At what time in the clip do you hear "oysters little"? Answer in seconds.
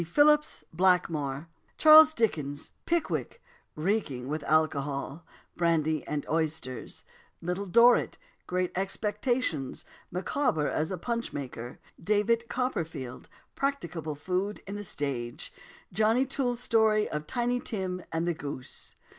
6.27-7.67